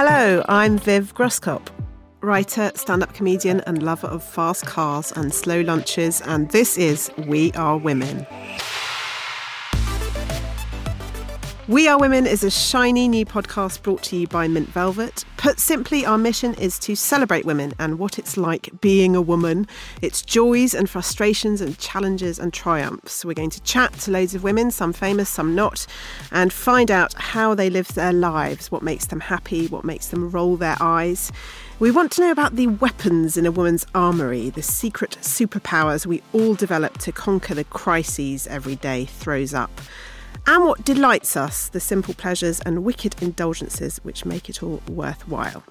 [0.00, 1.66] Hello, I'm Viv Groskop,
[2.20, 7.10] writer, stand up comedian, and lover of fast cars and slow lunches, and this is
[7.26, 8.24] We Are Women.
[11.68, 15.26] We Are Women is a shiny new podcast brought to you by Mint Velvet.
[15.36, 19.66] Put simply, our mission is to celebrate women and what it's like being a woman,
[20.00, 23.22] its joys and frustrations and challenges and triumphs.
[23.22, 25.86] We're going to chat to loads of women, some famous, some not,
[26.32, 30.30] and find out how they live their lives, what makes them happy, what makes them
[30.30, 31.30] roll their eyes.
[31.80, 36.22] We want to know about the weapons in a woman's armoury, the secret superpowers we
[36.32, 39.82] all develop to conquer the crises every day throws up
[40.46, 45.62] and what delights us, the simple pleasures and wicked indulgences which make it all worthwhile.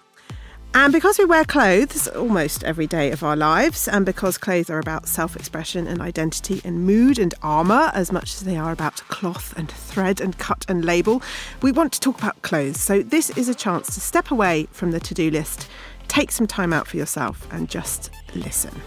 [0.74, 4.78] And because we wear clothes almost every day of our lives, and because clothes are
[4.78, 8.98] about self expression and identity and mood and armour as much as they are about
[9.08, 11.24] cloth and thread and cut and label,
[11.64, 12.80] we want to talk about clothes.
[12.80, 15.68] So, this is a chance to step away from the to do list,
[16.10, 18.80] take some time out for yourself, and just listen.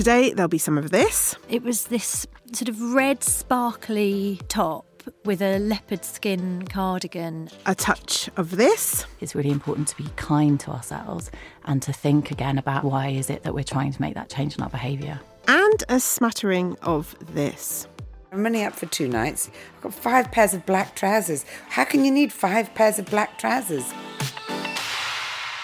[0.00, 1.36] Today, there'll be some of this.
[1.50, 4.86] It was this sort of red, sparkly top
[5.26, 7.50] with a leopard skin cardigan.
[7.66, 9.04] A touch of this.
[9.20, 11.30] It's really important to be kind to ourselves
[11.66, 14.56] and to think again about why is it that we're trying to make that change
[14.56, 15.20] in our behaviour.
[15.46, 17.86] And a smattering of this.
[18.32, 19.50] I'm only up for two nights.
[19.76, 21.44] I've got five pairs of black trousers.
[21.68, 23.92] How can you need five pairs of black trousers?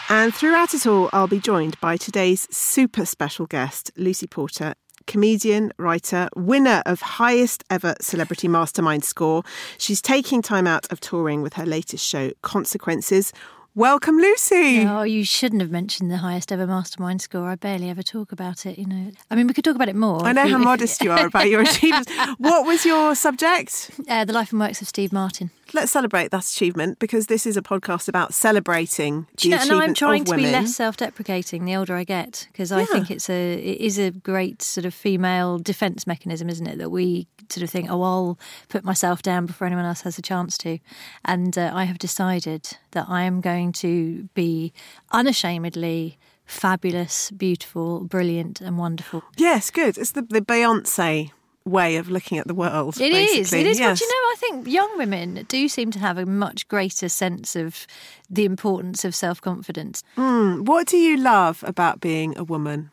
[0.09, 4.75] And throughout it all, I'll be joined by today's super special guest, Lucy Porter,
[5.09, 9.43] comedian, writer, winner of highest ever celebrity mastermind score.
[9.79, 13.33] She's taking time out of touring with her latest show, Consequences,
[13.77, 14.87] Welcome, Lucy.
[14.87, 17.51] Oh, you shouldn't have mentioned the highest ever mastermind score.
[17.51, 18.79] I barely ever talk about it.
[18.79, 20.25] You know, I mean, we could talk about it more.
[20.25, 22.11] I know how modest you are about your achievements.
[22.39, 23.91] what was your subject?
[24.09, 25.51] Uh, the life and works of Steve Martin.
[25.75, 29.71] Let's celebrate that achievement because this is a podcast about celebrating the you know, achievements
[29.71, 32.87] and I'm trying to be less self-deprecating the older I get because I Yeah.
[32.87, 36.79] think it's a it is a great sort of female defence mechanism, isn't it?
[36.79, 40.23] That we sort of think, oh, I'll put myself down before anyone else has a
[40.23, 40.79] chance to,
[41.25, 44.73] and uh, I have decided that I am going to be
[45.13, 49.25] unashamedly fabulous, beautiful, brilliant, and wonderful.
[49.37, 49.99] Yes, good.
[49.99, 51.33] It's the, the Beyonce
[51.67, 52.99] way of looking at the world.
[53.01, 53.37] It is.
[53.37, 53.61] basically.
[53.61, 53.79] It is.
[53.79, 53.99] Yes.
[53.99, 57.57] But you know, I think young women do seem to have a much greater sense
[57.57, 57.87] of
[58.31, 60.03] the importance of self confidence.
[60.17, 62.91] Mm, what do you love about being a woman?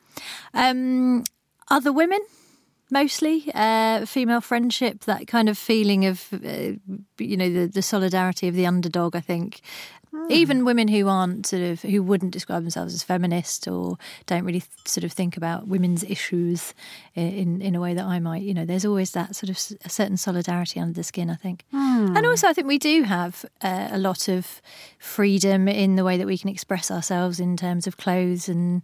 [0.53, 1.23] Um,
[1.69, 2.19] other women,
[2.91, 6.73] mostly uh, female friendship, that kind of feeling of uh,
[7.17, 9.16] you know the, the solidarity of the underdog.
[9.16, 9.61] I think.
[10.13, 10.28] Hmm.
[10.29, 13.97] Even women who aren't sort of who wouldn't describe themselves as feminist or
[14.28, 16.75] don't really sort of think about women's issues
[17.16, 19.73] in in a way that I might, you know, there's always that sort of s-
[19.84, 21.31] a certain solidarity under the skin.
[21.31, 22.16] I think, hmm.
[22.16, 24.62] and also I think we do have uh, a lot of
[25.00, 28.84] freedom in the way that we can express ourselves in terms of clothes and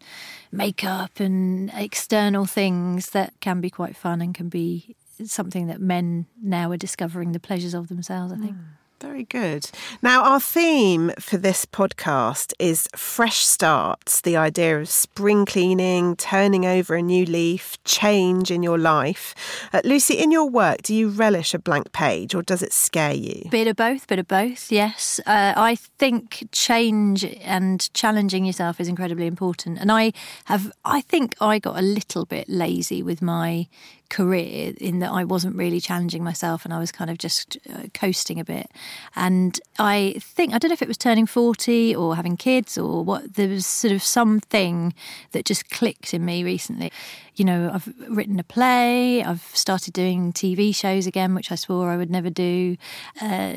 [0.51, 4.95] makeup and external things that can be quite fun and can be
[5.25, 8.33] something that men now are discovering the pleasures of themselves.
[8.33, 8.55] I think.
[8.55, 8.78] Hmm.
[9.01, 9.69] Very good.
[10.01, 16.65] Now, our theme for this podcast is fresh starts the idea of spring cleaning, turning
[16.65, 19.33] over a new leaf, change in your life.
[19.71, 23.13] Uh, Lucy, in your work, do you relish a blank page or does it scare
[23.13, 23.49] you?
[23.49, 25.21] Bit of both, bit of both, yes.
[25.25, 29.79] Uh, I think change and challenging yourself is incredibly important.
[29.79, 30.11] And I
[30.45, 33.67] have, I think I got a little bit lazy with my
[34.09, 37.83] career in that I wasn't really challenging myself and I was kind of just uh,
[37.93, 38.69] coasting a bit.
[39.15, 43.03] And I think, I don't know if it was turning 40 or having kids or
[43.03, 44.93] what, there was sort of something
[45.31, 46.91] that just clicked in me recently.
[47.35, 51.89] You know, I've written a play, I've started doing TV shows again, which I swore
[51.89, 52.75] I would never do,
[53.21, 53.53] uh,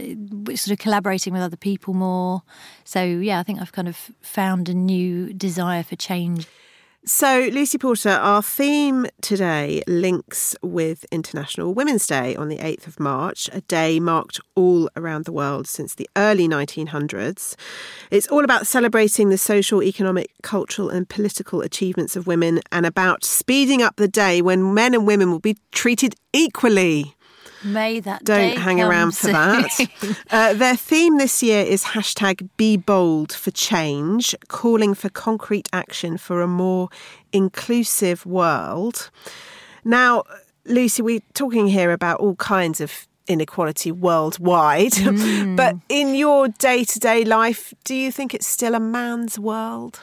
[0.54, 2.42] sort of collaborating with other people more.
[2.84, 6.46] So, yeah, I think I've kind of found a new desire for change.
[7.04, 13.00] So, Lucy Porter, our theme today links with International Women's Day on the 8th of
[13.00, 17.56] March, a day marked all around the world since the early 1900s.
[18.12, 23.24] It's all about celebrating the social, economic, cultural, and political achievements of women and about
[23.24, 27.16] speeding up the day when men and women will be treated equally.
[27.64, 29.70] May that Don't hang around for that.
[30.30, 36.18] uh, their theme this year is hashtag Be Bold for Change, calling for concrete action
[36.18, 36.88] for a more
[37.32, 39.10] inclusive world.
[39.84, 40.24] Now,
[40.64, 44.92] Lucy, we're talking here about all kinds of inequality worldwide,
[45.56, 50.00] but in your day to day life, do you think it's still a man's world?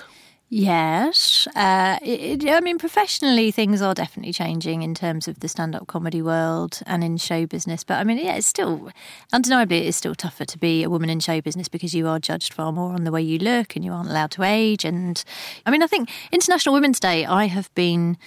[0.51, 1.47] Yes.
[1.55, 5.85] Uh, it, I mean, professionally, things are definitely changing in terms of the stand up
[5.85, 7.83] comedy world and in show business.
[7.83, 8.89] But I mean, yeah, it's still,
[9.31, 12.17] undeniably, it is still tougher to be a woman in show business because you are
[12.17, 14.85] judged far more on the way you look and you aren't allowed to age.
[14.85, 15.23] And
[15.67, 18.17] I mean, I think International Women's Day, I have been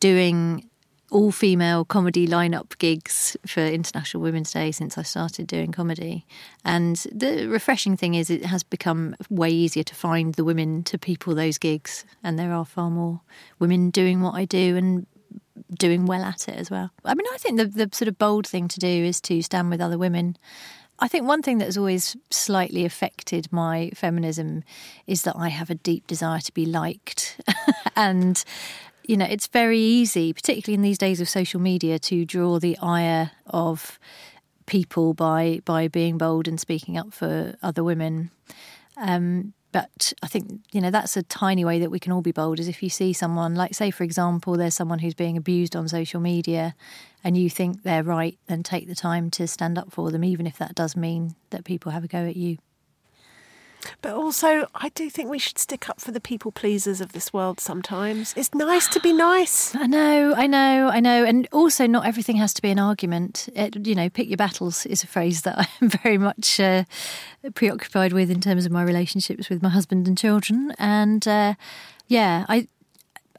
[0.00, 0.70] doing
[1.10, 6.26] all female comedy lineup gigs for International Women's Day since I started doing comedy.
[6.64, 10.98] And the refreshing thing is, it has become way easier to find the women to
[10.98, 12.04] people those gigs.
[12.22, 13.20] And there are far more
[13.58, 15.06] women doing what I do and
[15.74, 16.90] doing well at it as well.
[17.04, 19.70] I mean, I think the, the sort of bold thing to do is to stand
[19.70, 20.36] with other women.
[20.98, 24.64] I think one thing that has always slightly affected my feminism
[25.06, 27.38] is that I have a deep desire to be liked.
[27.96, 28.42] and
[29.06, 32.76] you know, it's very easy, particularly in these days of social media, to draw the
[32.78, 33.98] ire of
[34.66, 38.30] people by by being bold and speaking up for other women.
[38.96, 42.32] Um, but I think you know that's a tiny way that we can all be
[42.32, 42.58] bold.
[42.58, 45.88] Is if you see someone, like say for example, there's someone who's being abused on
[45.88, 46.74] social media,
[47.22, 50.46] and you think they're right, then take the time to stand up for them, even
[50.46, 52.58] if that does mean that people have a go at you.
[54.02, 57.32] But also, I do think we should stick up for the people pleasers of this
[57.32, 58.34] world sometimes.
[58.36, 59.74] It's nice to be nice.
[59.76, 61.24] I know, I know, I know.
[61.24, 63.48] And also, not everything has to be an argument.
[63.54, 66.84] It, you know, pick your battles is a phrase that I'm very much uh,
[67.54, 70.72] preoccupied with in terms of my relationships with my husband and children.
[70.78, 71.54] And uh,
[72.08, 72.68] yeah, I,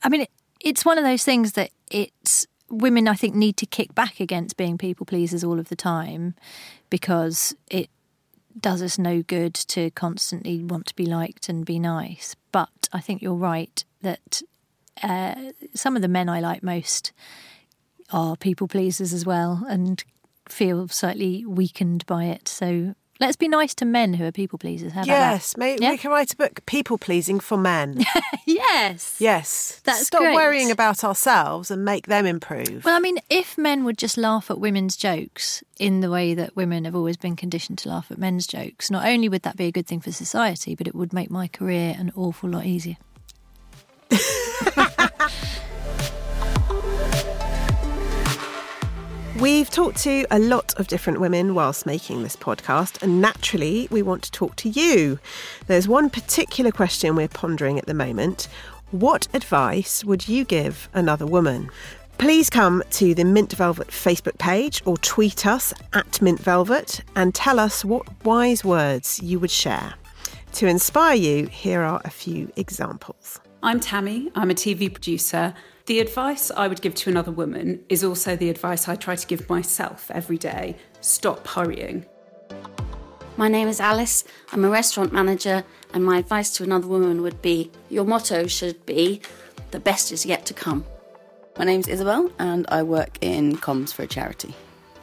[0.04, 3.66] I mean, it, it's one of those things that it's women, I think, need to
[3.66, 6.36] kick back against being people pleasers all of the time
[6.90, 7.90] because it
[8.60, 12.36] does us no good to constantly want to be liked and be nice.
[12.52, 14.42] But I think you're right that
[15.04, 17.12] uh, some of the men I like most
[18.12, 20.04] are people pleasers as well and
[20.48, 22.48] feel slightly weakened by it.
[22.48, 24.92] So Let's be nice to men who are people pleasers.
[24.92, 25.92] How yes, maybe yeah?
[25.92, 28.06] we can write a book, People Pleasing for Men.
[28.46, 29.18] yes.
[29.20, 29.82] Yes.
[29.84, 30.36] That's Stop great.
[30.36, 32.86] worrying about ourselves and make them improve.
[32.86, 36.56] Well, I mean, if men would just laugh at women's jokes in the way that
[36.56, 39.66] women have always been conditioned to laugh at men's jokes, not only would that be
[39.66, 42.98] a good thing for society, but it would make my career an awful lot easier.
[49.40, 54.02] We've talked to a lot of different women whilst making this podcast, and naturally, we
[54.02, 55.20] want to talk to you.
[55.68, 58.48] There's one particular question we're pondering at the moment
[58.90, 61.70] What advice would you give another woman?
[62.18, 67.36] Please come to the Mint Velvet Facebook page or tweet us at Mint Velvet and
[67.36, 69.94] tell us what wise words you would share.
[70.54, 73.40] To inspire you, here are a few examples.
[73.62, 75.54] I'm Tammy, I'm a TV producer
[75.88, 79.26] the advice I would give to another woman is also the advice I try to
[79.26, 82.06] give myself every day stop hurrying.
[83.38, 84.26] My name is Alice.
[84.52, 85.64] I'm a restaurant manager,
[85.94, 89.22] and my advice to another woman would be your motto should be
[89.72, 90.84] the best is yet to come.
[91.58, 94.54] My name's Isabel, and I work in comms for a charity.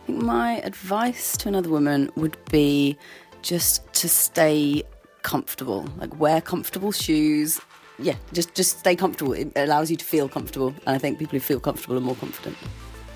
[0.02, 2.98] I think my advice to another woman would be
[3.40, 4.82] just to stay
[5.22, 7.58] comfortable, like wear comfortable shoes,
[7.98, 9.32] yeah, just just stay comfortable.
[9.32, 12.16] It allows you to feel comfortable, and I think people who feel comfortable are more
[12.16, 12.56] confident.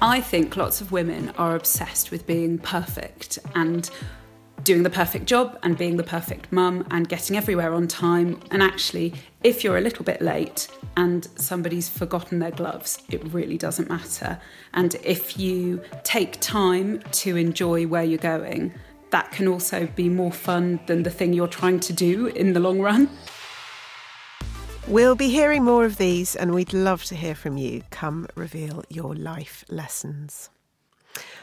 [0.00, 3.90] I think lots of women are obsessed with being perfect and
[4.62, 8.40] doing the perfect job and being the perfect mum and getting everywhere on time.
[8.50, 13.56] And actually, if you're a little bit late and somebody's forgotten their gloves, it really
[13.56, 14.40] doesn't matter.
[14.74, 18.74] And if you take time to enjoy where you're going,
[19.10, 22.60] that can also be more fun than the thing you're trying to do in the
[22.60, 23.08] long run.
[24.88, 27.82] We'll be hearing more of these, and we'd love to hear from you.
[27.90, 30.48] Come reveal your life lessons.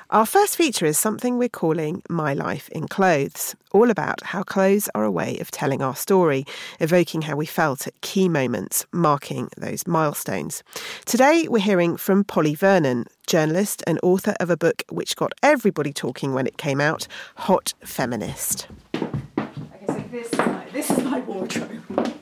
[0.10, 4.90] Our first feature is something we're calling My Life in Clothes, all about how clothes
[4.96, 6.44] are a way of telling our story,
[6.80, 10.64] evoking how we felt at key moments, marking those milestones.
[11.06, 15.94] Today, we're hearing from Polly Vernon, journalist and author of a book which got everybody
[15.94, 18.68] talking when it came out Hot Feminist.
[18.96, 22.15] Okay, so this is my, this is my wardrobe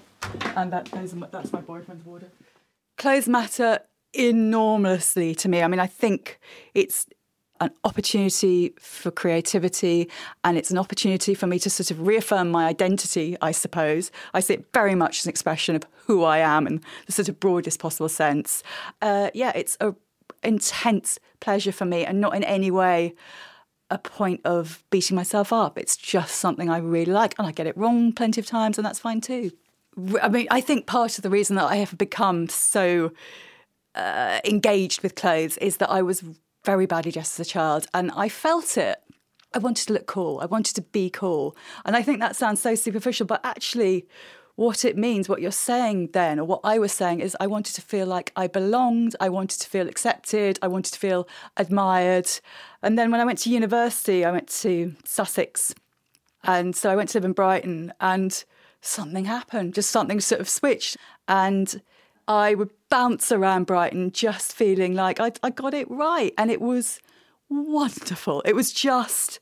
[0.57, 2.31] and that those are, that's my boyfriend's wardrobe.
[2.98, 3.79] Clothes matter
[4.13, 5.62] enormously to me.
[5.63, 6.39] I mean, I think
[6.74, 7.07] it's
[7.60, 10.10] an opportunity for creativity
[10.43, 14.12] and it's an opportunity for me to sort of reaffirm my identity, I suppose.
[14.33, 17.29] I see it very much as an expression of who I am in the sort
[17.29, 18.63] of broadest possible sense.
[19.01, 19.95] Uh, yeah, it's a
[20.43, 23.15] intense pleasure for me and not in any way
[23.89, 25.77] a point of beating myself up.
[25.77, 28.86] It's just something I really like and I get it wrong plenty of times and
[28.86, 29.51] that's fine too.
[30.21, 33.12] I mean, I think part of the reason that I have become so
[33.95, 36.23] uh, engaged with clothes is that I was
[36.65, 39.00] very badly dressed as a child and I felt it.
[39.53, 40.39] I wanted to look cool.
[40.41, 41.55] I wanted to be cool.
[41.85, 44.07] And I think that sounds so superficial, but actually,
[44.55, 47.73] what it means, what you're saying then, or what I was saying is I wanted
[47.75, 52.29] to feel like I belonged, I wanted to feel accepted, I wanted to feel admired.
[52.81, 55.73] And then when I went to university, I went to Sussex.
[56.43, 58.43] And so I went to live in Brighton and
[58.84, 60.98] something happened, just something sort of switched.
[61.28, 61.82] And
[62.28, 66.34] I would bounce around Brighton just feeling like I, I got it right.
[66.38, 67.00] And it was
[67.50, 68.42] wonderful.
[68.46, 69.40] It was just,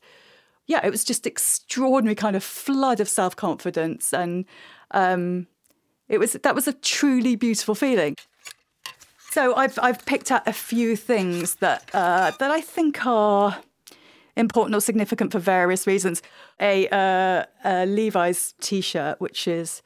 [0.66, 4.12] yeah, it was just extraordinary kind of flood of self confidence.
[4.12, 4.44] And
[4.92, 5.46] um,
[6.08, 8.16] it was that was a truly beautiful feeling.
[9.30, 13.58] So I've I've picked out a few things that uh, that I think are
[14.36, 16.22] important or significant for various reasons.
[16.60, 19.82] A, uh, a Levi's t-shirt, which is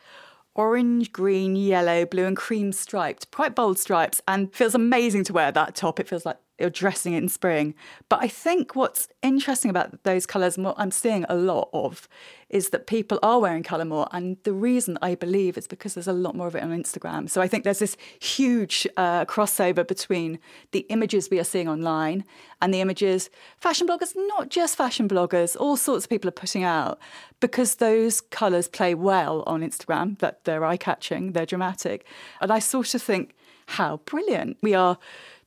[0.55, 5.53] orange, green, yellow, blue, and cream striped, quite bold stripes, and feels amazing to wear
[5.53, 6.01] that top.
[6.01, 7.75] It feels like you're dressing it in spring.
[8.09, 12.09] But I think what's interesting about those colours and what I'm seeing a lot of
[12.49, 14.09] is that people are wearing colour more.
[14.13, 17.29] And the reason I believe is because there's a lot more of it on Instagram.
[17.29, 20.39] So I think there's this huge uh, crossover between
[20.71, 22.25] the images we are seeing online
[22.63, 26.63] and the images fashion bloggers, not just fashion bloggers, all sorts of people are putting
[26.63, 26.99] out
[27.41, 32.07] because those colours play well on Instagram, that they're eye catching, they're dramatic.
[32.41, 33.35] And I sort of think,
[33.67, 34.57] how brilliant.
[34.63, 34.99] We are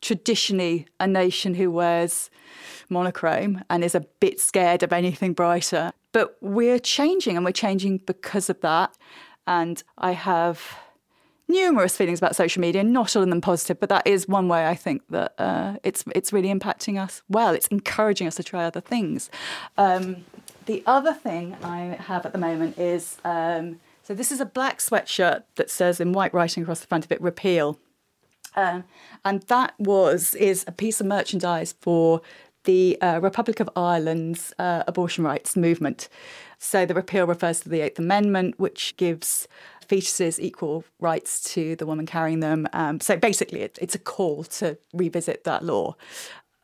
[0.01, 2.29] traditionally a nation who wears
[2.89, 5.91] monochrome and is a bit scared of anything brighter.
[6.12, 8.98] But we're changing and we're changing because of that.
[9.46, 10.77] And I have
[11.48, 14.68] numerous feelings about social media, not all of them positive, but that is one way
[14.68, 17.53] I think that uh, it's it's really impacting us well.
[17.53, 19.29] It's encouraging us to try other things.
[19.77, 20.25] Um,
[20.65, 24.79] the other thing I have at the moment is um, so this is a black
[24.79, 27.79] sweatshirt that says in white writing across the front of it, repeal.
[28.56, 28.84] Um,
[29.24, 32.22] and that was is a piece of merchandise for
[32.65, 36.10] the uh, Republic of Ireland's uh, abortion rights movement.
[36.58, 39.48] So the repeal refers to the Eighth Amendment, which gives
[39.88, 42.68] fetuses equal rights to the woman carrying them.
[42.74, 45.96] Um, so basically, it, it's a call to revisit that law.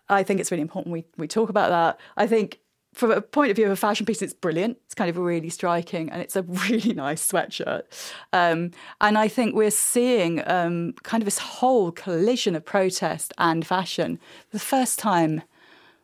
[0.08, 2.00] I think it's really important we, we talk about that.
[2.18, 2.60] I think
[2.96, 4.78] from a point of view of a fashion piece, it's brilliant.
[4.86, 7.84] It's kind of really striking and it's a really nice sweatshirt.
[8.32, 8.72] Um,
[9.02, 14.18] and I think we're seeing um, kind of this whole collision of protest and fashion
[14.50, 15.44] for the first time,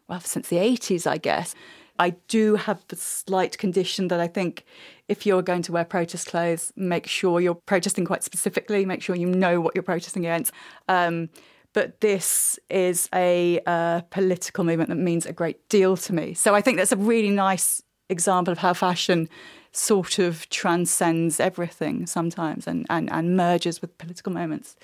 [0.09, 1.55] well, since the 80s, I guess.
[1.97, 4.65] I do have the slight condition that I think
[5.07, 9.15] if you're going to wear protest clothes, make sure you're protesting quite specifically, make sure
[9.15, 10.51] you know what you're protesting against.
[10.89, 11.29] Um,
[11.73, 16.33] but this is a uh, political movement that means a great deal to me.
[16.33, 19.29] So I think that's a really nice example of how fashion
[19.71, 24.75] sort of transcends everything sometimes and, and, and merges with political moments.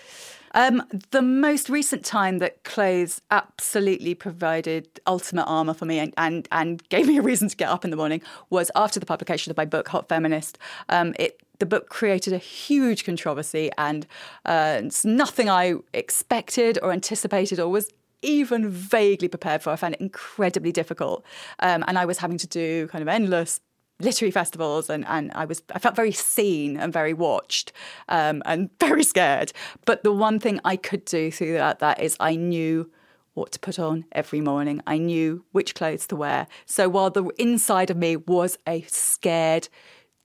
[0.54, 6.48] Um, the most recent time that clothes absolutely provided ultimate armour for me and, and,
[6.52, 9.52] and gave me a reason to get up in the morning was after the publication
[9.52, 10.58] of my book, Hot Feminist.
[10.88, 14.06] Um, it the book created a huge controversy, and
[14.46, 17.90] uh, it's nothing I expected or anticipated or was
[18.22, 19.72] even vaguely prepared for.
[19.72, 21.24] I found it incredibly difficult,
[21.60, 23.60] um, and I was having to do kind of endless
[24.00, 27.72] literary festivals and, and I was I felt very seen and very watched
[28.10, 29.54] um, and very scared.
[29.86, 32.92] But the one thing I could do through that, that is I knew
[33.34, 34.82] what to put on every morning.
[34.88, 36.48] I knew which clothes to wear.
[36.66, 39.70] So while the inside of me was a scared,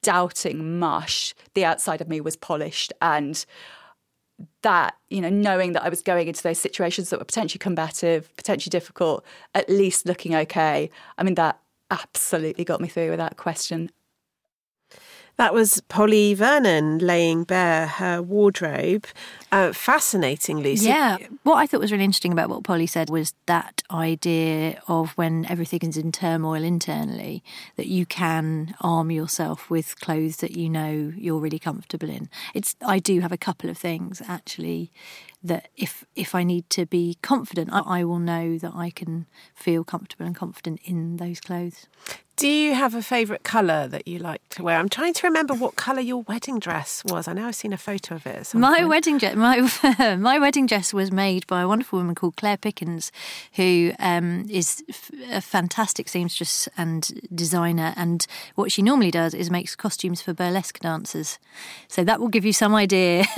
[0.03, 3.45] doubting mush, the outside of me was polished and
[4.63, 8.35] that, you know, knowing that I was going into those situations that were potentially combative,
[8.37, 10.91] potentially difficult, at least looking okay.
[11.19, 13.91] I mean, that absolutely got me through without question.
[15.37, 19.07] That was Polly Vernon laying bare her wardrobe.
[19.51, 19.73] Uh.
[20.89, 21.19] Yeah.
[21.43, 25.45] What I thought was really interesting about what Polly said was that idea of when
[25.47, 27.43] everything is in turmoil internally,
[27.77, 32.29] that you can arm yourself with clothes that you know you're really comfortable in.
[32.55, 32.77] It's.
[32.85, 34.91] I do have a couple of things actually
[35.43, 39.27] that if if I need to be confident, I, I will know that I can
[39.55, 41.87] feel comfortable and confident in those clothes.
[42.43, 44.77] Do you have a favourite colour that you like to wear?
[44.77, 47.29] I'm trying to remember what colour your wedding dress was.
[47.29, 48.53] I know I've seen a photo of it.
[48.53, 48.89] My point.
[48.89, 53.13] wedding dress, my my wedding dress was made by a wonderful woman called Claire Pickens,
[53.53, 54.83] who um, is
[55.31, 57.95] a fantastic seamstress and designer.
[57.97, 61.39] And what she normally does is makes costumes for burlesque dancers.
[61.87, 63.25] So that will give you some idea.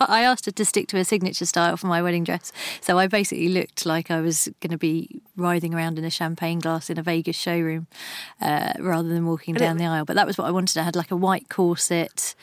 [0.00, 3.06] I asked her to stick to a signature style for my wedding dress, so I
[3.06, 6.98] basically looked like I was going to be writhing around in a champagne glass in
[6.98, 7.86] a Vegas showroom
[8.40, 10.04] uh, rather than walking down the aisle.
[10.04, 10.78] But that was what I wanted.
[10.78, 12.34] I had like a white corset,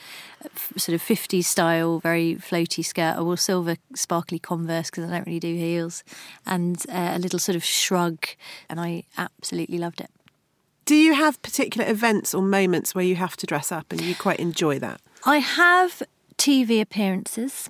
[0.75, 3.15] sort of 50s style, very floaty skirt.
[3.17, 6.03] I wore silver sparkly Converse because I don't really do heels,
[6.45, 8.25] and uh, a little sort of shrug,
[8.69, 10.09] and I absolutely loved it.
[10.85, 14.15] Do you have particular events or moments where you have to dress up and you
[14.15, 15.01] quite enjoy that?
[15.25, 16.01] I have
[16.37, 17.69] TV appearances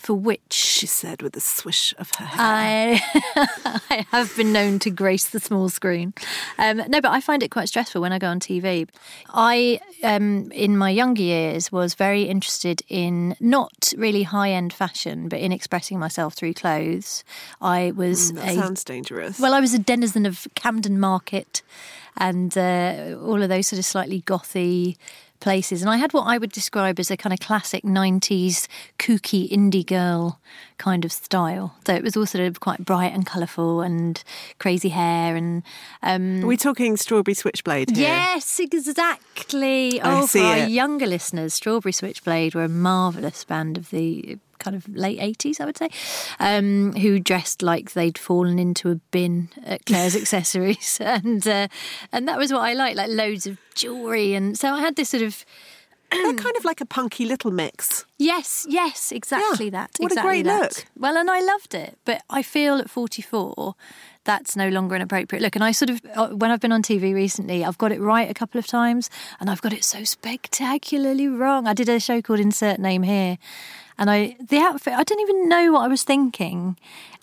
[0.00, 2.38] for which She said with a swish of her hair.
[2.40, 6.14] I, I have been known to grace the small screen.
[6.58, 8.88] Um, no, but I find it quite stressful when I go on TV.
[9.28, 15.28] I, um, in my younger years, was very interested in not really high end fashion,
[15.28, 17.22] but in expressing myself through clothes.
[17.60, 19.38] I was Mm, that a sounds dangerous.
[19.38, 21.60] well, I was a denizen of Camden Market
[22.16, 24.96] and uh, all of those sort of slightly gothy
[25.40, 25.82] places.
[25.82, 28.68] And I had what I would describe as a kind of classic 90s
[28.98, 30.40] kooky indie girl
[30.78, 31.74] kind of style.
[31.86, 34.22] So it was all sort of quite bright and colourful and
[34.58, 35.62] crazy hair and.
[36.02, 38.08] Um, Are we talking strawberry switchblade here?
[38.08, 40.00] Yes, exactly.
[40.00, 40.70] I oh, see for our it.
[40.70, 45.64] younger listeners, Strawberry Switchblade were a marvellous band of the kind of late 80s, I
[45.64, 45.88] would say,
[46.38, 51.00] um, who dressed like they'd fallen into a bin at Claire's Accessories.
[51.20, 51.66] And, uh,
[52.12, 54.34] and that was what I liked, like loads of jewellery.
[54.34, 55.44] And so I had this sort of.
[56.12, 58.04] They're kind of like a punky little mix.
[58.18, 59.70] Yes, yes, exactly Yeah.
[59.70, 59.90] that.
[59.98, 60.60] What a great that.
[60.62, 60.84] look.
[60.98, 63.74] Well, and I loved it, but I feel at 44
[64.24, 65.54] that's no longer an appropriate look.
[65.56, 68.28] And I sort of, uh, when I've been on TV recently, I've got it right
[68.30, 69.08] a couple of times,
[69.40, 71.66] and I've got it so spectacularly wrong.
[71.66, 73.38] I did a show called Insert Name Here,
[74.00, 76.76] and I the outfit I didn't even know what I was thinking,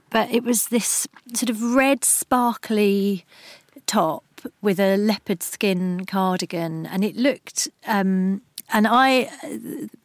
[0.09, 3.25] but it was this sort of red sparkly
[3.87, 4.23] top
[4.61, 7.67] with a leopard skin cardigan, and it looked.
[7.85, 8.41] Um,
[8.73, 9.29] and I,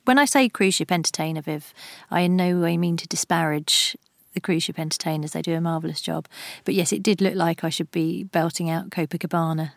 [0.05, 1.75] when I say cruise ship entertainer, Viv,
[2.13, 3.97] I in no way mean to disparage
[4.35, 5.33] the cruise ship entertainers.
[5.33, 6.29] They do a marvellous job.
[6.65, 9.73] But yes, it did look like I should be belting out Copacabana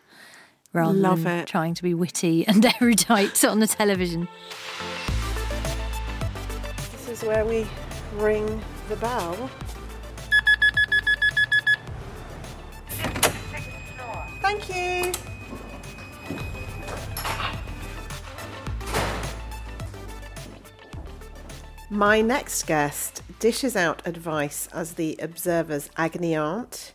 [0.72, 1.48] rather Love than it.
[1.48, 4.28] trying to be witty and erudite on the television.
[7.16, 7.66] Is where we
[8.16, 9.50] ring the bell.
[14.42, 15.12] Thank you.
[21.88, 26.92] My next guest dishes out advice as the Observer's agony aunt,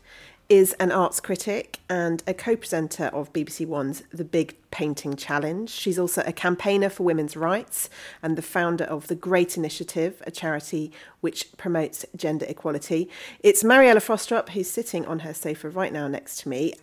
[0.50, 5.70] is an arts critic and a co presenter of BBC One's The Big Painting Challenge.
[5.70, 7.90] She's also a campaigner for women's rights
[8.24, 13.10] and the founder of The Great Initiative, a charity which promotes gender equality.
[13.42, 16.74] It's Mariella Frostrup who's sitting on her sofa right now next to me.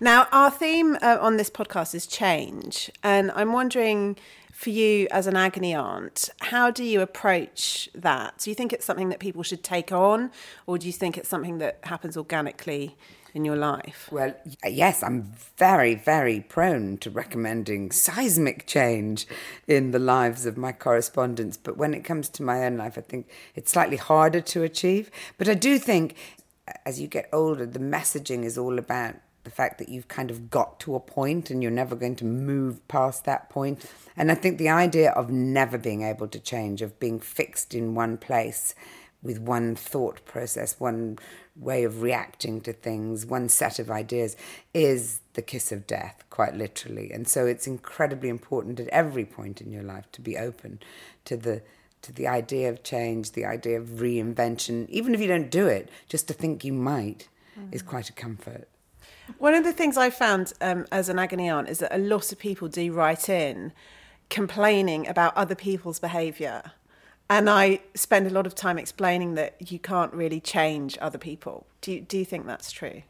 [0.00, 4.16] Now, our theme uh, on this podcast is change, and I'm wondering
[4.52, 8.38] for you as an agony aunt, how do you approach that?
[8.38, 10.30] Do you think it's something that people should take on,
[10.66, 12.96] or do you think it's something that happens organically
[13.36, 14.08] in your life?
[14.10, 14.34] Well,
[14.66, 19.26] yes, I'm very, very prone to recommending seismic change
[19.68, 21.58] in the lives of my correspondents.
[21.58, 25.10] But when it comes to my own life, I think it's slightly harder to achieve.
[25.36, 26.16] But I do think
[26.84, 30.50] as you get older, the messaging is all about the fact that you've kind of
[30.50, 33.84] got to a point and you're never going to move past that point.
[34.16, 37.94] And I think the idea of never being able to change, of being fixed in
[37.94, 38.74] one place
[39.22, 41.18] with one thought process, one
[41.56, 44.36] way of reacting to things, one set of ideas,
[44.74, 47.10] is the kiss of death, quite literally.
[47.10, 50.80] And so it's incredibly important at every point in your life to be open
[51.24, 51.62] to the
[52.02, 54.88] to the idea of change, the idea of reinvention.
[54.90, 57.28] Even if you don't do it, just to think you might
[57.72, 58.68] is quite a comfort.
[59.38, 62.30] One of the things I found um, as an agony aunt is that a lot
[62.30, 63.72] of people do write in
[64.30, 66.72] complaining about other people's behaviour.
[67.28, 71.66] And I spend a lot of time explaining that you can't really change other people.
[71.80, 73.02] Do you, do you think that's true?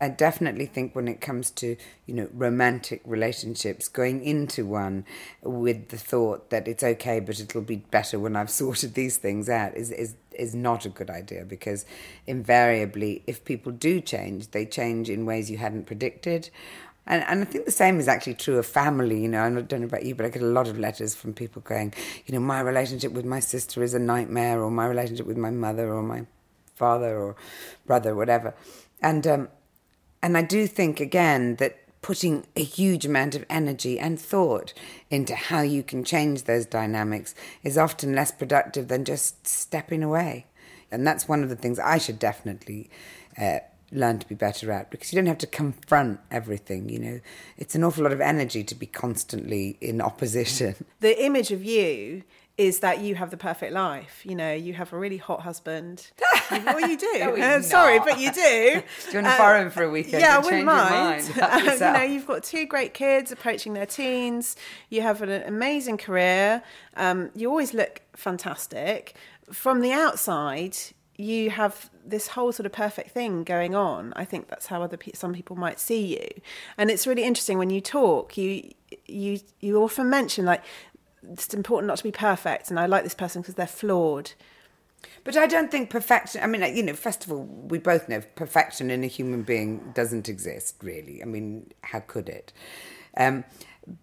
[0.00, 1.76] I definitely think when it comes to
[2.06, 5.04] you know romantic relationships, going into one
[5.42, 9.48] with the thought that it's okay, but it'll be better when I've sorted these things
[9.48, 11.84] out is is is not a good idea because
[12.26, 16.48] invariably, if people do change, they change in ways you hadn't predicted.
[17.06, 19.20] And, and I think the same is actually true of family.
[19.20, 21.32] You know, I don't know about you, but I get a lot of letters from
[21.34, 21.94] people going,
[22.26, 25.50] you know, my relationship with my sister is a nightmare, or my relationship with my
[25.50, 26.26] mother, or my
[26.76, 27.36] father, or
[27.86, 28.54] brother, whatever.
[29.02, 29.48] And um,
[30.22, 34.72] and I do think, again, that putting a huge amount of energy and thought
[35.10, 40.46] into how you can change those dynamics is often less productive than just stepping away.
[40.90, 42.90] And that's one of the things I should definitely
[43.38, 43.58] uh,
[43.92, 46.88] learn to be better at because you don't have to confront everything.
[46.88, 47.20] You know,
[47.56, 50.74] it's an awful lot of energy to be constantly in opposition.
[51.00, 52.22] The image of you
[52.58, 54.20] is that you have the perfect life.
[54.24, 56.10] You know, you have a really hot husband.
[56.50, 57.12] Well, you do.
[57.18, 58.40] No, Uh, sorry, but you do.
[58.42, 58.42] Do
[59.12, 61.30] you want to borrow him for a weekend Yeah, I wouldn't mind.
[61.36, 61.40] mind?
[61.40, 64.56] Um, you know, you've got two great kids approaching their teens.
[64.88, 66.62] You have an amazing career.
[66.96, 69.14] Um, you always look fantastic.
[69.52, 70.76] From the outside,
[71.20, 74.12] you have this whole sort of perfect thing going on.
[74.16, 76.42] I think that's how other pe- some people might see you,
[76.78, 78.36] and it's really interesting when you talk.
[78.36, 78.70] You
[79.06, 80.62] you you often mention like
[81.30, 84.32] it's important not to be perfect, and I like this person because they're flawed.
[85.24, 86.42] But I don't think perfection.
[86.42, 89.92] I mean, you know, first of all, we both know perfection in a human being
[89.94, 91.22] doesn't exist, really.
[91.22, 92.52] I mean, how could it?
[93.16, 93.44] Um,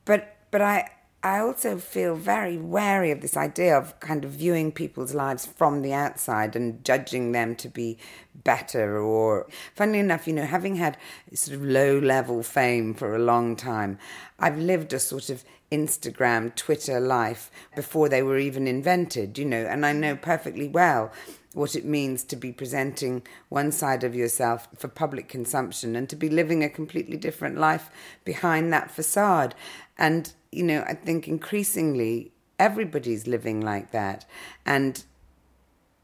[0.06, 0.90] but but I
[1.28, 5.82] I also feel very wary of this idea of kind of viewing people's lives from
[5.82, 7.98] the outside and judging them to be
[8.46, 8.98] better.
[9.02, 10.98] Or, funnily enough, you know, having had
[11.34, 14.00] sort of low level fame for a long time,
[14.40, 19.66] I've lived a sort of Instagram, Twitter life before they were even invented, you know,
[19.66, 21.12] and I know perfectly well
[21.54, 26.16] what it means to be presenting one side of yourself for public consumption and to
[26.16, 27.90] be living a completely different life
[28.24, 29.56] behind that facade.
[29.98, 34.26] And, you know, I think increasingly everybody's living like that.
[34.66, 35.04] And,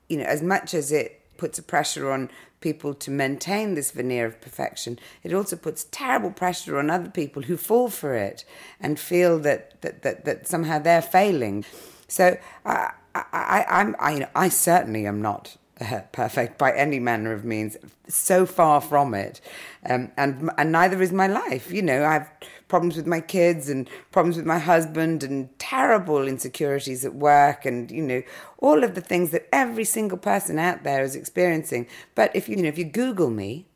[0.10, 2.30] you know, as much as it puts a pressure on
[2.62, 7.44] people to maintain this veneer of perfection, it also puts terrible pressure on other people
[7.44, 8.46] who fall for it
[8.80, 11.66] and feel that that that, that somehow they're failing.
[12.08, 17.00] So I, I, I'm I, you know, I certainly am not uh, perfect by any
[17.00, 17.78] manner of means.
[18.08, 19.42] So far from it,
[19.90, 21.72] um, and and neither is my life.
[21.72, 22.30] You know, I've
[22.74, 27.92] problems with my kids and problems with my husband and terrible insecurities at work and
[27.92, 28.24] you know
[28.58, 32.56] all of the things that every single person out there is experiencing but if you,
[32.56, 33.68] you know if you google me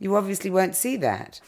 [0.00, 1.40] you obviously won't see that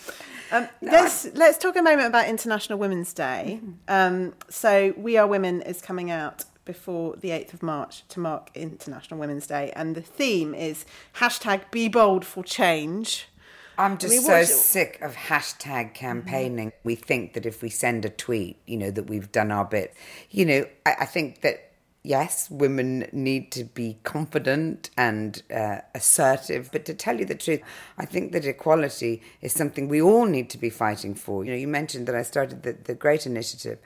[0.52, 3.58] um, no, let's let's talk a moment about International Women's Day.
[3.88, 8.50] Um, so, We Are Women is coming out before the 8th of March to mark
[8.54, 10.84] International Women's Day, and the theme is
[11.16, 13.28] hashtag Be Bold for Change.
[13.78, 16.68] I'm just I mean, so sick of hashtag campaigning.
[16.68, 16.84] Mm-hmm.
[16.84, 19.94] We think that if we send a tweet, you know, that we've done our bit.
[20.30, 21.72] You know, I, I think that
[22.02, 26.70] yes, women need to be confident and uh, assertive.
[26.72, 27.60] But to tell you the truth,
[27.96, 31.44] I think that equality is something we all need to be fighting for.
[31.44, 33.78] You know, you mentioned that I started the, the Great Initiative.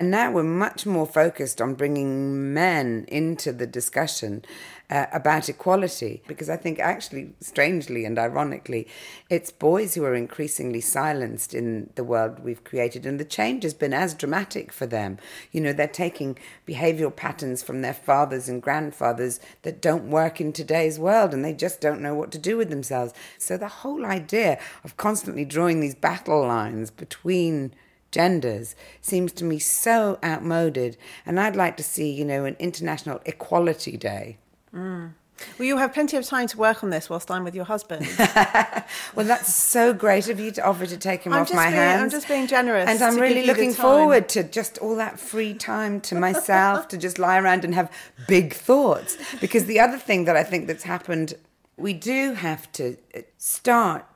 [0.00, 4.44] And now we're much more focused on bringing men into the discussion
[4.90, 8.88] uh, about equality because I think, actually, strangely and ironically,
[9.30, 13.06] it's boys who are increasingly silenced in the world we've created.
[13.06, 15.18] And the change has been as dramatic for them.
[15.52, 20.52] You know, they're taking behavioral patterns from their fathers and grandfathers that don't work in
[20.52, 23.14] today's world and they just don't know what to do with themselves.
[23.38, 27.74] So the whole idea of constantly drawing these battle lines between
[28.14, 30.96] genders seems to me so outmoded.
[31.26, 34.38] And I'd like to see, you know, an International Equality Day.
[34.72, 35.14] Mm.
[35.58, 38.06] Well, you have plenty of time to work on this whilst I'm with your husband.
[39.16, 41.74] well, that's so great of you to offer to take him I'm off my being,
[41.74, 42.02] hands.
[42.02, 42.88] I'm just being generous.
[42.88, 47.18] And I'm really looking forward to just all that free time to myself to just
[47.18, 47.90] lie around and have
[48.28, 49.16] big thoughts.
[49.40, 51.34] Because the other thing that I think that's happened,
[51.76, 52.96] we do have to
[53.36, 54.13] start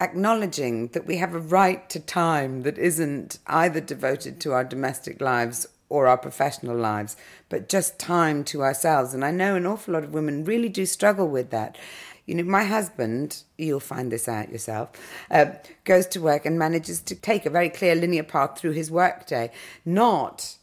[0.00, 5.20] acknowledging that we have a right to time that isn't either devoted to our domestic
[5.20, 7.16] lives or our professional lives,
[7.48, 9.14] but just time to ourselves.
[9.14, 11.78] And I know an awful lot of women really do struggle with that.
[12.26, 14.90] You know, my husband, you'll find this out yourself,
[15.30, 15.46] uh,
[15.84, 19.50] goes to work and manages to take a very clear linear path through his workday,
[19.86, 20.56] not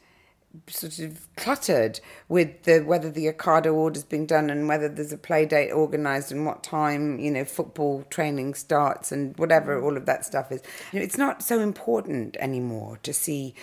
[0.68, 5.18] sort of cluttered with the whether the Ocado order's been done and whether there's a
[5.18, 9.84] play date organised and what time you know football training starts and whatever mm.
[9.84, 10.62] all of that stuff is.
[10.92, 13.56] You know, it's not so important anymore to see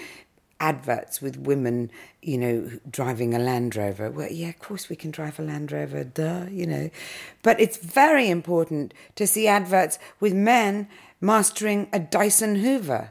[0.63, 1.91] adverts with women,
[2.23, 4.11] you know, driving a Land Rover.
[4.11, 6.89] Well, yeah, of course we can drive a Land Rover, duh, you know.
[7.43, 10.89] But it's very important to see adverts with men
[11.21, 13.11] mastering a Dyson Hoover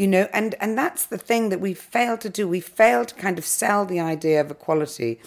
[0.00, 2.48] you know and and that's the thing that we fail to do.
[2.48, 5.20] We fail to kind of sell the idea of equality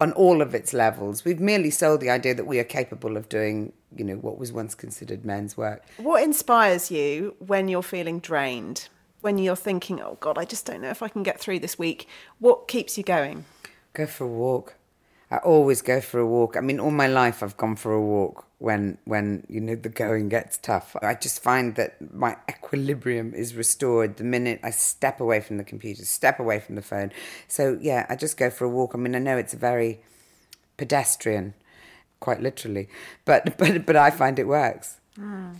[0.00, 1.26] on all of its levels.
[1.26, 4.50] We've merely sold the idea that we are capable of doing you know what was
[4.50, 5.84] once considered men's work.
[5.98, 8.88] What inspires you when you're feeling drained?
[9.20, 11.78] When you're thinking oh god i just don't know if i can get through this
[11.78, 12.08] week.
[12.38, 13.44] What keeps you going?
[13.92, 14.76] Go for a walk.
[15.30, 16.56] I always go for a walk.
[16.56, 19.88] I mean all my life i've gone for a walk when when you know the
[19.88, 20.94] going gets tough.
[21.02, 25.64] I just find that my equilibrium is restored the minute I step away from the
[25.64, 27.10] computer, step away from the phone.
[27.48, 28.94] So yeah, I just go for a walk.
[28.94, 30.00] I mean, I know it's a very
[30.76, 31.54] pedestrian,
[32.20, 32.88] quite literally,
[33.24, 35.00] but but but I find it works.
[35.18, 35.56] Mm.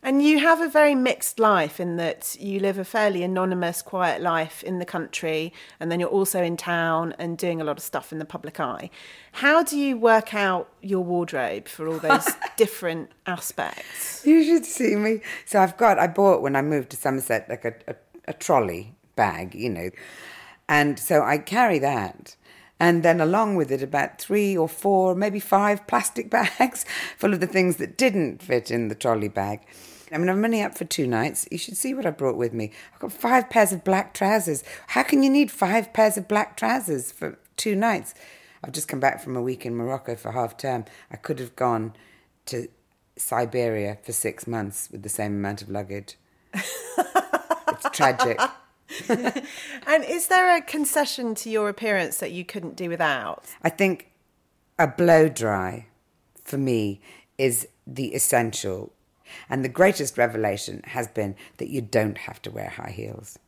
[0.00, 4.22] And you have a very mixed life in that you live a fairly anonymous, quiet
[4.22, 7.82] life in the country, and then you're also in town and doing a lot of
[7.82, 8.90] stuff in the public eye.
[9.32, 14.24] How do you work out your wardrobe for all those different aspects?
[14.24, 15.20] You should see me.
[15.44, 17.96] So I've got, I bought when I moved to Somerset like a, a,
[18.28, 19.90] a trolley bag, you know,
[20.68, 22.36] and so I carry that
[22.80, 26.84] and then along with it about three or four maybe five plastic bags
[27.16, 29.60] full of the things that didn't fit in the trolley bag
[30.12, 31.46] I mean, I'm only up for two nights.
[31.50, 32.72] You should see what I brought with me.
[32.94, 34.64] I've got five pairs of black trousers.
[34.88, 38.14] How can you need five pairs of black trousers for two nights?
[38.64, 40.84] I've just come back from a week in Morocco for half term.
[41.10, 41.94] I could have gone
[42.46, 42.68] to
[43.16, 46.16] Siberia for six months with the same amount of luggage.
[46.54, 48.40] it's tragic.
[49.08, 53.44] and is there a concession to your appearance that you couldn't do without?
[53.62, 54.10] I think
[54.78, 55.86] a blow dry
[56.44, 57.00] for me
[57.36, 58.92] is the essential.
[59.50, 63.38] And the greatest revelation has been that you don't have to wear high heels.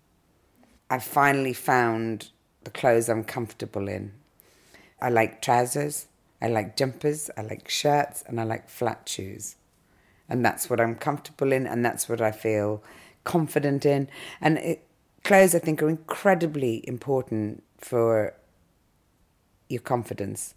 [0.91, 2.31] I've finally found
[2.65, 4.13] the clothes I'm comfortable in.
[5.01, 6.09] I like trousers,
[6.43, 9.57] I like jumpers, I like shirts, and I like flat shoes.
[10.29, 12.83] And that's what I'm comfortable in, and that's what I feel
[13.25, 14.09] confident in.
[14.41, 14.87] And it,
[15.25, 18.35] clothes, I think, are incredibly important for
[19.69, 20.55] your confidence.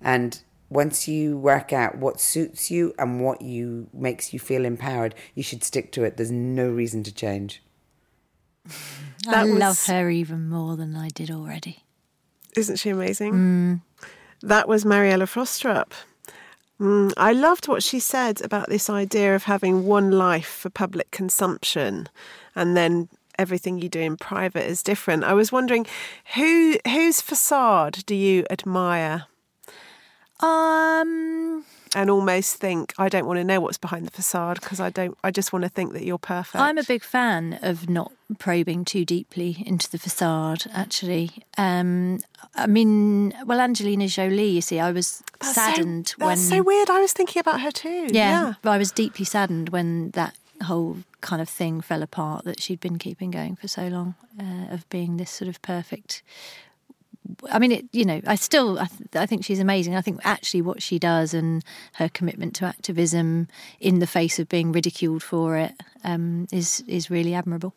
[0.00, 5.14] And once you work out what suits you and what you makes you feel empowered,
[5.34, 6.16] you should stick to it.
[6.16, 7.62] There's no reason to change.
[9.28, 9.54] I was...
[9.54, 11.84] love her even more than I did already.
[12.56, 13.32] Isn't she amazing?
[13.32, 13.80] Mm.
[14.42, 15.92] That was Mariella Frostrup.
[16.80, 21.10] Mm, I loved what she said about this idea of having one life for public
[21.12, 22.08] consumption
[22.56, 25.24] and then everything you do in private is different.
[25.24, 25.86] I was wondering
[26.34, 29.26] who whose facade do you admire?
[30.40, 31.64] Um
[31.94, 35.16] and almost think I don't want to know what's behind the facade because I don't
[35.22, 36.56] I just want to think that you're perfect.
[36.56, 41.30] I'm a big fan of not probing too deeply into the facade actually.
[41.58, 42.20] Um
[42.54, 46.62] I mean well Angelina Jolie you see I was that's saddened so, when That's so
[46.62, 46.90] weird.
[46.90, 48.08] I was thinking about her too.
[48.10, 48.70] Yeah, yeah.
[48.70, 52.98] I was deeply saddened when that whole kind of thing fell apart that she'd been
[52.98, 56.22] keeping going for so long uh, of being this sort of perfect
[57.50, 59.94] I mean, it, you know, I still, I, th- I, think she's amazing.
[59.94, 63.48] I think actually what she does and her commitment to activism
[63.80, 65.72] in the face of being ridiculed for it
[66.04, 67.74] um, is is really admirable.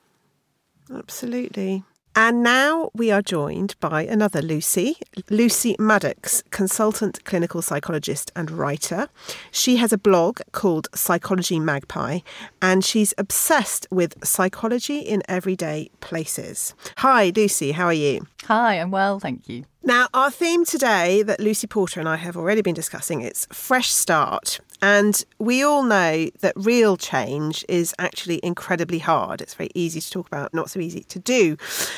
[0.93, 1.83] Absolutely.
[2.17, 4.95] And now we are joined by another Lucy,
[5.29, 9.09] Lucy Maddox, consultant clinical psychologist and writer.
[9.51, 12.19] She has a blog called Psychology Magpie,
[12.61, 16.73] and she's obsessed with psychology in everyday places.
[16.99, 18.25] Hi, Lucy, how are you?
[18.45, 19.65] Hi, I'm well, thank you.
[19.83, 23.89] Now, our theme today that Lucy Porter and I have already been discussing it's fresh
[23.89, 24.59] start.
[24.85, 29.41] And we all know that real change is actually incredibly hard.
[29.41, 31.57] It's very easy to talk about, not so easy to do.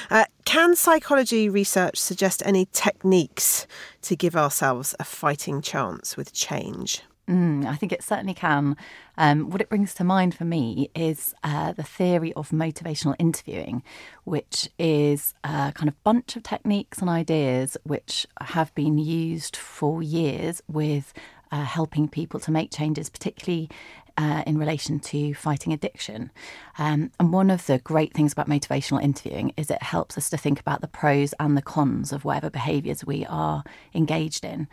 [0.09, 3.67] Uh, can psychology research suggest any techniques
[4.03, 7.01] to give ourselves a fighting chance with change?
[7.27, 8.77] Mm, I think it certainly can.
[9.17, 13.83] Um, what it brings to mind for me is uh, the theory of motivational interviewing,
[14.23, 20.01] which is a kind of bunch of techniques and ideas which have been used for
[20.01, 21.13] years with
[21.51, 23.69] uh, helping people to make changes, particularly
[24.17, 26.31] uh, in relation to fighting addiction.
[26.77, 30.37] Um, and one of the great things about motivational interviewing is it helps us to
[30.37, 34.67] think about the pros and the cons of whatever behaviours we are engaged in.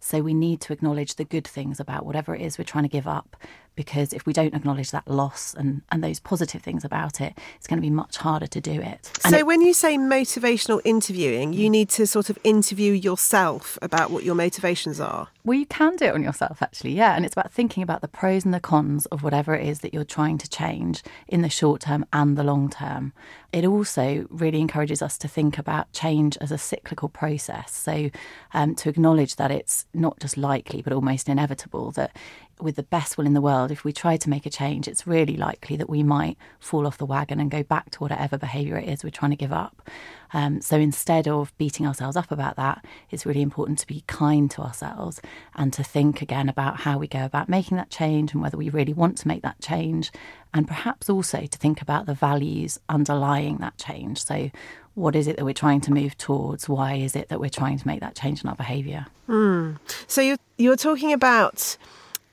[0.00, 2.88] So we need to acknowledge the good things about whatever it is we're trying to
[2.88, 3.36] give up
[3.78, 7.68] because if we don't acknowledge that loss and, and those positive things about it, it's
[7.68, 9.08] going to be much harder to do it.
[9.24, 13.78] And so, it, when you say motivational interviewing, you need to sort of interview yourself
[13.80, 15.28] about what your motivations are.
[15.44, 17.14] Well, you can do it on yourself, actually, yeah.
[17.14, 19.94] And it's about thinking about the pros and the cons of whatever it is that
[19.94, 23.12] you're trying to change in the short term and the long term.
[23.52, 27.70] It also really encourages us to think about change as a cyclical process.
[27.70, 28.10] So,
[28.52, 32.16] um, to acknowledge that it's not just likely, but almost inevitable that
[32.62, 35.06] with the best will in the world, if we try to make a change, it's
[35.06, 38.76] really likely that we might fall off the wagon and go back to whatever behaviour
[38.76, 39.88] it is we're trying to give up.
[40.32, 44.50] Um, so instead of beating ourselves up about that, it's really important to be kind
[44.52, 45.20] to ourselves
[45.54, 48.68] and to think again about how we go about making that change and whether we
[48.68, 50.12] really want to make that change.
[50.52, 54.24] And perhaps also to think about the values underlying that change.
[54.24, 54.50] So,
[54.94, 56.68] what is it that we're trying to move towards?
[56.68, 59.06] Why is it that we're trying to make that change in our behaviour?
[59.28, 59.78] Mm.
[60.06, 61.76] So, you're, you're talking about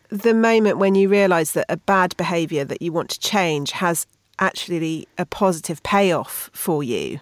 [0.10, 4.06] the moment when you realize that a bad behavior that you want to change has
[4.40, 7.20] actually a positive payoff for you.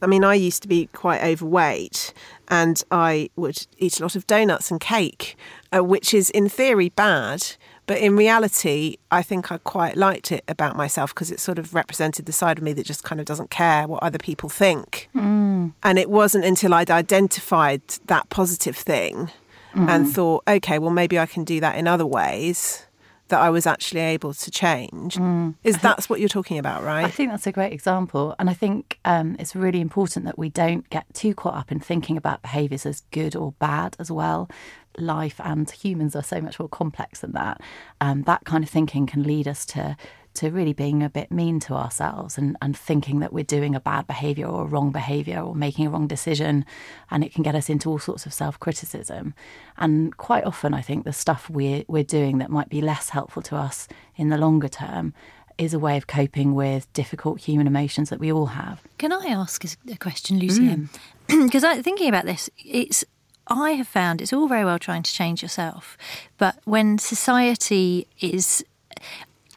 [0.00, 2.12] I mean, I used to be quite overweight
[2.48, 5.36] and I would eat a lot of donuts and cake,
[5.74, 7.56] uh, which is in theory bad.
[7.86, 11.74] But in reality, I think I quite liked it about myself because it sort of
[11.74, 15.08] represented the side of me that just kind of doesn't care what other people think.
[15.14, 15.72] Mm.
[15.82, 19.30] And it wasn't until I'd identified that positive thing
[19.74, 19.88] mm-hmm.
[19.88, 22.86] and thought, okay, well, maybe I can do that in other ways
[23.32, 25.16] that I was actually able to change.
[25.16, 25.54] Mm.
[25.64, 27.06] Is that's what you're talking about, right?
[27.06, 28.34] I think that's a great example.
[28.38, 31.80] And I think um, it's really important that we don't get too caught up in
[31.80, 34.50] thinking about behaviours as good or bad as well.
[34.98, 37.62] Life and humans are so much more complex than that.
[38.02, 39.96] Um, that kind of thinking can lead us to
[40.34, 43.80] to really being a bit mean to ourselves and, and thinking that we're doing a
[43.80, 46.64] bad behavior or a wrong behavior or making a wrong decision.
[47.10, 49.34] And it can get us into all sorts of self criticism.
[49.76, 53.42] And quite often, I think the stuff we're, we're doing that might be less helpful
[53.42, 55.14] to us in the longer term
[55.58, 58.82] is a way of coping with difficult human emotions that we all have.
[58.98, 60.88] Can I ask a question, Lucy?
[61.28, 61.82] Because mm.
[61.84, 63.04] thinking about this, it's
[63.46, 65.98] I have found it's all very well trying to change yourself,
[66.38, 68.64] but when society is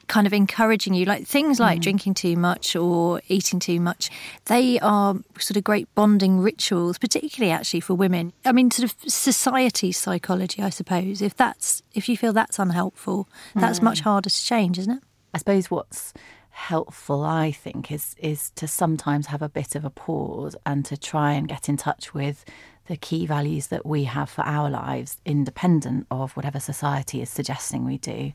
[0.07, 1.83] kind of encouraging you, like things like mm.
[1.83, 4.09] drinking too much or eating too much,
[4.45, 8.33] they are sort of great bonding rituals, particularly actually for women.
[8.45, 11.21] I mean, sort of society psychology, I suppose.
[11.21, 13.83] If that's if you feel that's unhelpful, that's mm.
[13.83, 15.03] much harder to change, isn't it?
[15.33, 16.13] I suppose what's
[16.57, 20.95] helpful i think is is to sometimes have a bit of a pause and to
[20.95, 22.45] try and get in touch with
[22.87, 27.83] the key values that we have for our lives, independent of whatever society is suggesting
[27.83, 28.31] we do.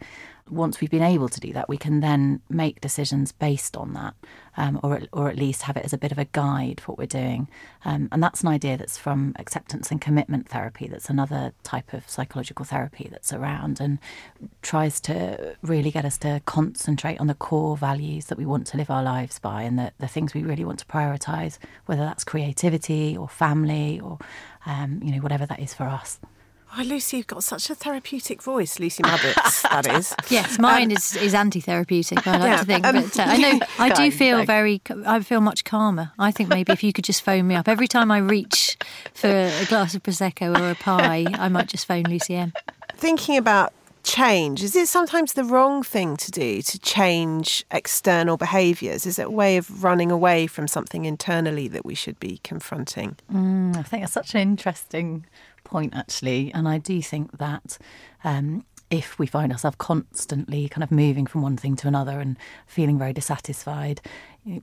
[0.50, 4.14] Once we've been able to do that, we can then make decisions based on that,
[4.56, 6.98] um, or or at least have it as a bit of a guide for what
[6.98, 7.48] we're doing.
[7.84, 10.88] Um, and that's an idea that's from acceptance and commitment therapy.
[10.88, 13.98] That's another type of psychological therapy that's around and
[14.62, 18.76] tries to really get us to concentrate on the core values that we want to
[18.76, 22.24] live our lives by and the, the things we really want to prioritise, whether that's
[22.24, 24.18] creativity or family or
[24.66, 26.18] um, you know, whatever that is for us.
[26.78, 30.14] Oh, Lucy, you've got such a therapeutic voice, Lucy Maddox, that is.
[30.28, 32.86] Yes, mine um, is, is anti-therapeutic, I like yeah, to think.
[32.86, 36.12] Um, but uh, I know I do feel very, I feel much calmer.
[36.16, 37.66] I think maybe if you could just phone me up.
[37.66, 38.76] Every time I reach
[39.14, 42.52] for a glass of Prosecco or a pie, I might just phone Lucy M.
[42.94, 43.72] Thinking about
[44.10, 49.06] change, is it sometimes the wrong thing to do to change external behaviours?
[49.06, 53.16] Is it a way of running away from something internally that we should be confronting?
[53.32, 55.26] Mm, I think that's such an interesting
[55.62, 56.52] point, actually.
[56.52, 57.78] And I do think that
[58.24, 62.36] um, if we find ourselves constantly kind of moving from one thing to another and
[62.66, 64.00] feeling very dissatisfied,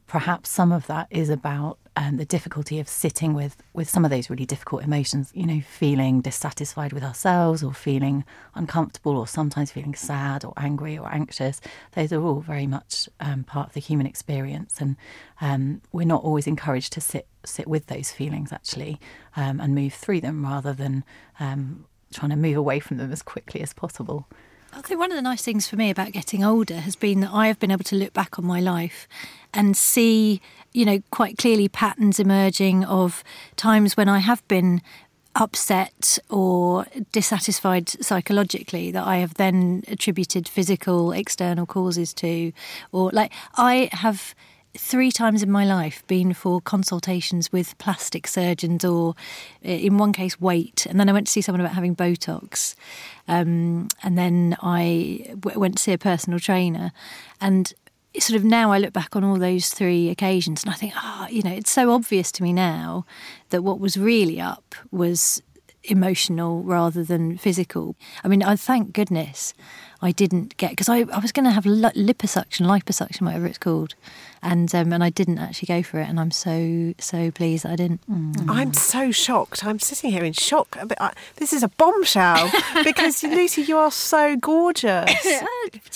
[0.08, 4.12] perhaps some of that is about um, the difficulty of sitting with with some of
[4.12, 5.32] those really difficult emotions.
[5.34, 10.98] You know, feeling dissatisfied with ourselves, or feeling uncomfortable, or sometimes feeling sad, or angry,
[10.98, 11.60] or anxious.
[11.94, 14.96] Those are all very much um, part of the human experience, and
[15.42, 19.00] um, we're not always encouraged to sit sit with those feelings actually
[19.36, 21.04] um, and move through them rather than
[21.40, 24.28] um, trying to move away from them as quickly as possible.
[24.74, 27.32] I think one of the nice things for me about getting older has been that
[27.32, 29.08] I have been able to look back on my life
[29.54, 30.42] and see,
[30.78, 33.24] you know, quite clearly patterns emerging of
[33.56, 34.84] times when I have been
[35.34, 42.52] upset or dissatisfied psychologically that I have then attributed physical external causes to
[42.92, 44.36] or like I have
[44.76, 49.16] three times in my life been for consultations with plastic surgeons or
[49.63, 52.76] in one case weight and then i went to see someone about having botox
[53.28, 56.92] um, and then I w- went to see a personal trainer
[57.42, 57.74] and
[58.20, 61.26] sort of now I look back on all those three occasions and I think, ah,
[61.26, 63.06] oh, you know, it's so obvious to me now
[63.50, 65.41] that what was really up was
[65.84, 67.96] emotional rather than physical.
[68.24, 69.54] I mean, I thank goodness
[70.02, 73.96] I didn't get because I, I was going to have liposuction, liposuction, whatever it's called,
[74.41, 77.76] and um, and I didn't actually go for it, and I'm so so pleased I
[77.76, 78.02] didn't.
[78.10, 78.50] Mm.
[78.50, 79.65] I'm so shocked.
[79.65, 80.78] I'm sitting here in shock.
[81.00, 82.52] I, this is a bombshell
[82.84, 85.12] because Lucy, you are so gorgeous.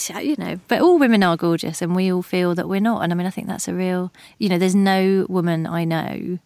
[0.21, 3.04] you know, but all women are gorgeous, and we all feel that we're not.
[3.04, 4.12] And I mean, I think that's a real.
[4.38, 6.39] You know, there's no woman I know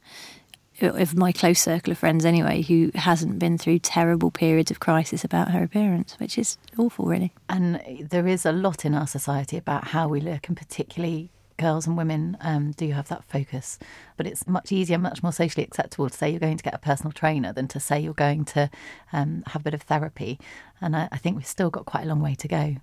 [0.82, 5.24] of my close circle of friends anyway, who hasn't been through terrible periods of crisis
[5.24, 7.32] about her appearance, which is awful, really.
[7.50, 11.88] And there is a lot in our society about how we look, and particularly girls
[11.88, 13.80] and women um, do have that focus.
[14.18, 16.80] But it's much easier, much more socially acceptable to say you're going to get a
[16.80, 18.70] personal trainer than to say you're going to
[19.14, 20.40] um, have a bit of therapy.
[20.82, 22.76] And I, I think we've still got quite a long way to go.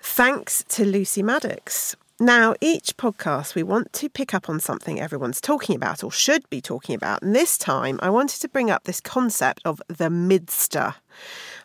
[0.00, 1.96] Thanks to Lucy Maddox.
[2.22, 6.48] Now, each podcast, we want to pick up on something everyone's talking about or should
[6.50, 7.22] be talking about.
[7.22, 10.96] And this time, I wanted to bring up this concept of the midster.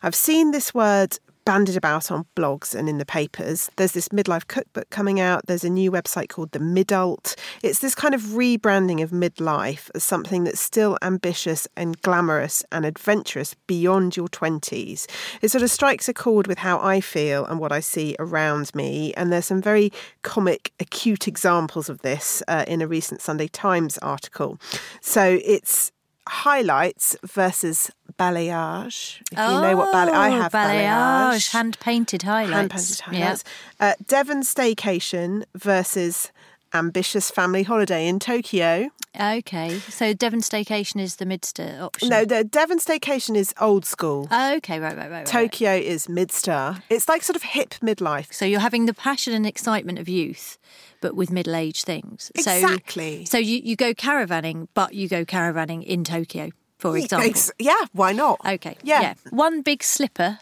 [0.02, 3.70] I've seen this word bandied about on blogs and in the papers.
[3.76, 5.46] There's this midlife cookbook coming out.
[5.46, 7.36] There's a new website called The Midult.
[7.62, 12.84] It's this kind of rebranding of midlife as something that's still ambitious and glamorous and
[12.84, 15.06] adventurous beyond your 20s.
[15.40, 18.74] It sort of strikes a chord with how I feel and what I see around
[18.74, 19.14] me.
[19.14, 19.92] And there's some very
[20.22, 24.58] comic, acute examples of this uh, in a recent Sunday Times article.
[25.00, 25.92] So it's
[26.28, 29.20] highlights versus balayage.
[29.32, 31.52] If oh, you know what balayage, I have balayage, balayage.
[31.52, 32.52] hand painted highlights.
[32.54, 33.44] Hand painted highlights.
[33.80, 36.30] Uh, Devon staycation versus
[36.74, 38.90] ambitious family holiday in Tokyo.
[39.18, 42.10] Okay, so Devon Staycation is the Midster option.
[42.10, 44.24] No, the Devon Staycation is old school.
[44.24, 45.10] Okay, right, right, right.
[45.10, 45.26] right.
[45.26, 46.82] Tokyo is Midster.
[46.90, 48.32] It's like sort of hip midlife.
[48.32, 50.58] So you're having the passion and excitement of youth,
[51.00, 52.30] but with middle-aged things.
[52.34, 53.24] Exactly.
[53.24, 57.30] So, so you, you go caravanning, but you go caravanning in Tokyo, for example.
[57.30, 58.40] Ex- yeah, why not?
[58.44, 58.76] Okay.
[58.82, 59.00] Yeah.
[59.00, 59.14] Yeah.
[59.30, 60.40] One big slipper,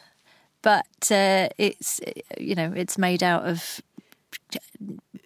[0.62, 2.01] but uh, it's
[2.39, 3.81] you know it's made out of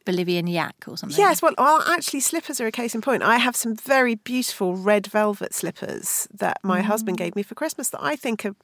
[0.05, 1.19] Bolivian yak or something.
[1.19, 3.23] Yes, well, well, actually, slippers are a case in point.
[3.23, 7.91] I have some very beautiful red velvet slippers that my husband gave me for Christmas
[7.91, 8.57] that I think are,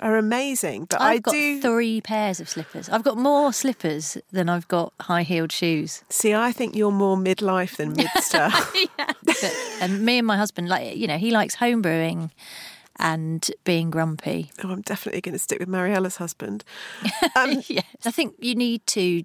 [0.00, 0.86] are amazing.
[0.86, 2.88] But I've I got do three pairs of slippers.
[2.88, 6.02] I've got more slippers than I've got high-heeled shoes.
[6.08, 6.34] see.
[6.34, 8.50] I think you're more midlife than midster.
[9.22, 12.30] But, and me and my husband, like you know, he likes home brewing
[12.98, 14.50] and being grumpy.
[14.64, 16.64] oh, I'm definitely going to stick with Mariella's husband.
[17.36, 17.84] Um, yes.
[18.06, 19.24] I think you need to.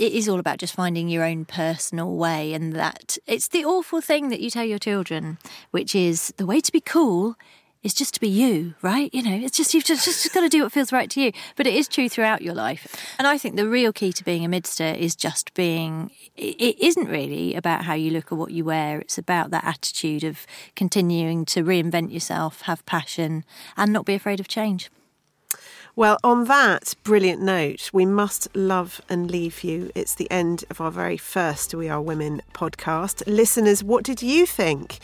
[0.00, 4.00] It is all about just finding your own personal way, and that it's the awful
[4.00, 5.36] thing that you tell your children,
[5.72, 7.36] which is the way to be cool
[7.82, 9.12] is just to be you, right?
[9.12, 11.32] You know, it's just you've just, just got to do what feels right to you.
[11.54, 14.42] But it is true throughout your life, and I think the real key to being
[14.42, 16.10] a midster is just being.
[16.34, 19.00] It isn't really about how you look or what you wear.
[19.00, 20.46] It's about that attitude of
[20.76, 23.44] continuing to reinvent yourself, have passion,
[23.76, 24.90] and not be afraid of change.
[26.00, 29.90] Well, on that brilliant note, we must love and leave you.
[29.94, 33.22] It's the end of our very first We Are Women podcast.
[33.26, 34.98] Listeners, what did you think?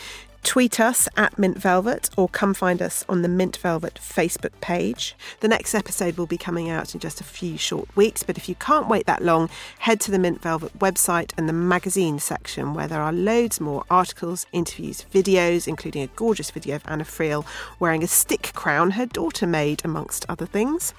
[0.46, 5.16] Tweet us at Mint Velvet or come find us on the Mint Velvet Facebook page.
[5.40, 8.48] The next episode will be coming out in just a few short weeks, but if
[8.48, 12.74] you can't wait that long, head to the Mint Velvet website and the magazine section
[12.74, 17.44] where there are loads more articles, interviews, videos, including a gorgeous video of Anna Friel
[17.80, 20.94] wearing a stick crown her daughter made, amongst other things.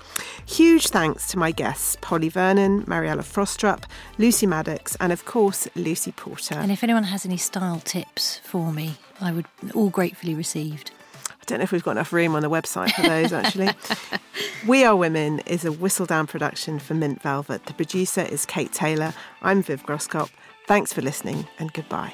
[0.45, 3.85] Huge thanks to my guests, Polly Vernon, Mariella Frostrup,
[4.17, 6.55] Lucy Maddox, and of course, Lucy Porter.
[6.55, 10.91] And if anyone has any style tips for me, I would all gratefully received.
[11.29, 13.69] I don't know if we've got enough room on the website for those, actually.
[14.67, 17.65] we Are Women is a Whistledown production for Mint Velvet.
[17.65, 19.13] The producer is Kate Taylor.
[19.41, 20.29] I'm Viv Groskop.
[20.67, 22.13] Thanks for listening and goodbye.